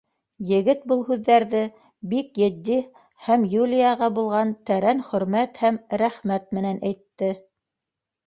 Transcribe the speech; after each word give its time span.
Егет 0.51 0.79
был 0.91 1.01
һүҙҙәрҙе 1.09 1.59
бик 2.13 2.39
етди 2.43 2.77
һәм 3.27 3.45
Юлияға 3.51 4.09
булған 4.17 4.55
тәрән 4.69 5.05
хөрмәт 5.09 5.63
һәм 5.65 5.77
рәхмәт 6.03 6.49
менән 6.59 6.81
әйтте. 6.91 7.29